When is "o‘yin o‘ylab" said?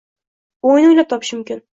0.69-1.11